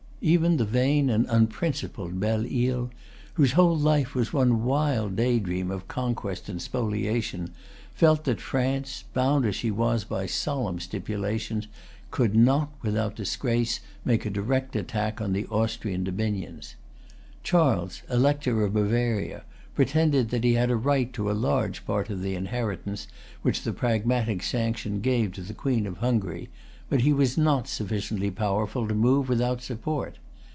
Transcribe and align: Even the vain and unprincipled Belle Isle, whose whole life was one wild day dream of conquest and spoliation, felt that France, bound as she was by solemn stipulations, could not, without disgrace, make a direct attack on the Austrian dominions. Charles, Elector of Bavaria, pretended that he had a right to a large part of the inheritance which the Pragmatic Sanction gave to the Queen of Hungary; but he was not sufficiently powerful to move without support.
Even 0.23 0.57
the 0.57 0.65
vain 0.65 1.09
and 1.09 1.25
unprincipled 1.29 2.19
Belle 2.19 2.45
Isle, 2.45 2.91
whose 3.33 3.53
whole 3.53 3.75
life 3.75 4.13
was 4.13 4.31
one 4.31 4.63
wild 4.63 5.15
day 5.15 5.39
dream 5.39 5.71
of 5.71 5.87
conquest 5.87 6.47
and 6.47 6.61
spoliation, 6.61 7.49
felt 7.95 8.25
that 8.25 8.39
France, 8.39 9.03
bound 9.15 9.47
as 9.47 9.55
she 9.55 9.71
was 9.71 10.03
by 10.03 10.27
solemn 10.27 10.79
stipulations, 10.79 11.65
could 12.11 12.35
not, 12.35 12.71
without 12.83 13.15
disgrace, 13.15 13.79
make 14.05 14.23
a 14.23 14.29
direct 14.29 14.75
attack 14.75 15.19
on 15.19 15.33
the 15.33 15.47
Austrian 15.47 16.03
dominions. 16.03 16.75
Charles, 17.41 18.03
Elector 18.07 18.63
of 18.63 18.73
Bavaria, 18.75 19.41
pretended 19.73 20.29
that 20.29 20.43
he 20.43 20.53
had 20.53 20.69
a 20.69 20.75
right 20.75 21.11
to 21.13 21.31
a 21.31 21.33
large 21.33 21.83
part 21.83 22.11
of 22.11 22.21
the 22.21 22.35
inheritance 22.35 23.07
which 23.41 23.63
the 23.63 23.73
Pragmatic 23.73 24.43
Sanction 24.43 24.99
gave 25.01 25.31
to 25.31 25.41
the 25.41 25.55
Queen 25.55 25.87
of 25.87 25.97
Hungary; 25.97 26.47
but 26.89 26.99
he 26.99 27.13
was 27.13 27.37
not 27.37 27.69
sufficiently 27.69 28.29
powerful 28.29 28.85
to 28.85 28.93
move 28.93 29.29
without 29.29 29.61
support. 29.61 30.17